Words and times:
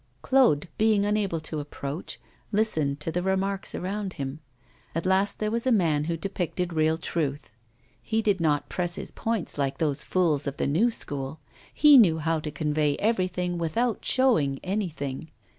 Claude, 0.23 0.67
being 0.79 1.05
unable 1.05 1.39
to 1.39 1.59
approach, 1.59 2.19
listened 2.51 2.99
to 2.99 3.11
the 3.11 3.21
remarks 3.21 3.75
around 3.75 4.13
him. 4.13 4.39
At 4.95 5.05
last 5.05 5.37
there 5.37 5.51
was 5.51 5.67
a 5.67 5.71
man 5.71 6.05
who 6.05 6.17
depicted 6.17 6.73
real 6.73 6.97
truth! 6.97 7.51
He 8.01 8.23
did 8.23 8.41
not 8.41 8.67
press 8.67 8.95
his 8.95 9.11
points 9.11 9.59
like 9.59 9.77
those 9.77 10.03
fools 10.03 10.47
of 10.47 10.57
the 10.57 10.65
new 10.65 10.89
school; 10.89 11.39
he 11.71 11.99
knew 11.99 12.17
how 12.17 12.39
to 12.39 12.49
convey 12.49 12.97
everything 12.97 13.59
without 13.59 14.03
showing 14.03 14.59
anything. 14.63 15.29